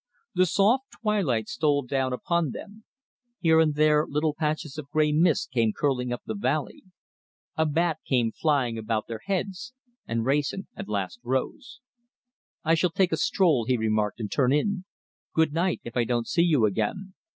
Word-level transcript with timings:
The 0.33 0.47
soft 0.47 0.85
twilight 1.03 1.47
stole 1.47 1.83
down 1.83 2.11
upon 2.11 2.49
them; 2.53 2.85
here 3.39 3.59
and 3.59 3.75
there 3.75 4.07
little 4.09 4.33
patches 4.33 4.79
of 4.79 4.89
grey 4.89 5.11
mist 5.11 5.51
came 5.51 5.73
curling 5.73 6.11
up 6.11 6.23
the 6.25 6.33
valley. 6.33 6.81
A 7.55 7.67
bat 7.67 7.99
came 8.07 8.31
flying 8.31 8.79
about 8.79 9.05
their 9.05 9.21
heads, 9.25 9.75
and 10.07 10.25
Wrayson 10.25 10.65
at 10.75 10.89
last 10.89 11.19
rose. 11.21 11.81
"I 12.63 12.73
shall 12.73 12.89
take 12.89 13.11
a 13.11 13.15
stroll." 13.17 13.65
he 13.65 13.77
remarked, 13.77 14.19
"and 14.19 14.31
turn 14.31 14.51
in. 14.51 14.85
Good 15.35 15.53
night, 15.53 15.81
if 15.83 15.95
I 15.95 16.03
don't 16.03 16.25
see 16.27 16.41
you 16.41 16.65
again!" 16.65 17.13